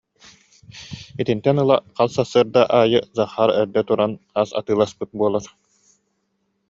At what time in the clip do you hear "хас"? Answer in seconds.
1.97-2.09